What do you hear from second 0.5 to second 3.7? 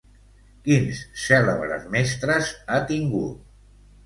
Quins cèlebres mestres ha tingut?